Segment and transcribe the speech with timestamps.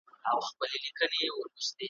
[0.37, 1.79] محتسبه جنتي ستا دي روزي سي `